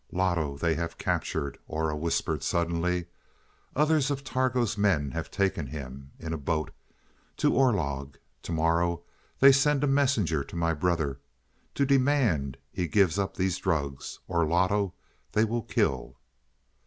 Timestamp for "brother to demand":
10.73-12.57